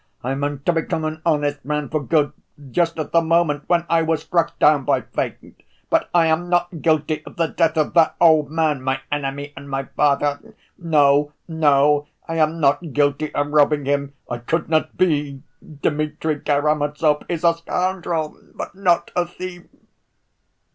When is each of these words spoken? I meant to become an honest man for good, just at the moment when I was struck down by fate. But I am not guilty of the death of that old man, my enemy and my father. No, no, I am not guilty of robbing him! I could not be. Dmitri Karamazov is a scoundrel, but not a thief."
I 0.23 0.33
meant 0.33 0.65
to 0.65 0.73
become 0.73 1.05
an 1.05 1.21
honest 1.27 1.63
man 1.63 1.87
for 1.87 2.03
good, 2.03 2.33
just 2.71 2.97
at 2.97 3.11
the 3.11 3.21
moment 3.21 3.69
when 3.69 3.85
I 3.87 4.01
was 4.01 4.23
struck 4.23 4.57
down 4.57 4.83
by 4.83 5.01
fate. 5.01 5.61
But 5.91 6.09
I 6.11 6.25
am 6.25 6.49
not 6.49 6.81
guilty 6.81 7.23
of 7.23 7.35
the 7.35 7.45
death 7.47 7.77
of 7.77 7.93
that 7.93 8.15
old 8.19 8.49
man, 8.49 8.81
my 8.81 9.01
enemy 9.11 9.53
and 9.55 9.69
my 9.69 9.83
father. 9.83 10.55
No, 10.75 11.33
no, 11.47 12.07
I 12.27 12.37
am 12.37 12.59
not 12.59 12.93
guilty 12.93 13.31
of 13.35 13.51
robbing 13.51 13.85
him! 13.85 14.15
I 14.27 14.39
could 14.39 14.69
not 14.69 14.97
be. 14.97 15.43
Dmitri 15.63 16.39
Karamazov 16.39 17.21
is 17.29 17.43
a 17.43 17.53
scoundrel, 17.53 18.39
but 18.55 18.73
not 18.73 19.11
a 19.15 19.27
thief." 19.27 19.65